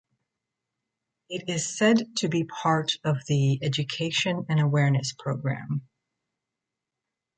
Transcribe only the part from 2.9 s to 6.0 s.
of the education and awareness programme.